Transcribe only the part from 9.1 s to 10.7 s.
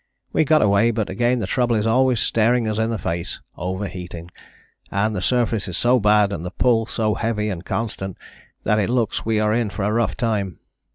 we are in for a rough time.